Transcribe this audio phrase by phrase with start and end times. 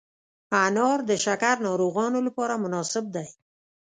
[0.63, 3.27] انار د شکر ناروغانو لپاره مناسب دی.